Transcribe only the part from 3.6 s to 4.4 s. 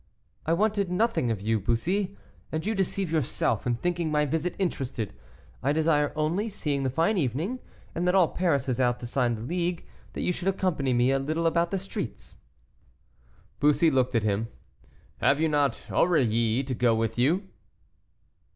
in thinking my